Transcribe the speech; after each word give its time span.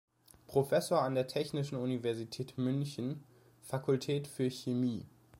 Professor 0.47 0.99
an 1.03 1.13
der 1.13 1.27
Technischen 1.27 1.75
Universität 1.77 2.57
München, 2.57 3.23
Fakultät 3.61 4.25
für 4.27 4.49
Chemie. 4.49 5.05